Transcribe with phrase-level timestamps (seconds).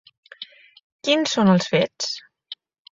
[1.09, 2.13] Quin són els fets?